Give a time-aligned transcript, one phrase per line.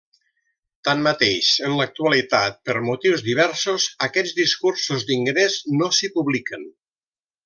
[0.87, 6.65] Tanmateix, en l'actualitat, per motius diversos, aquests discursos d'ingrés no s'hi publiquen.